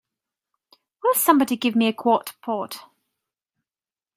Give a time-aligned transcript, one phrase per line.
[1.03, 2.85] Will somebody give me a quart pot?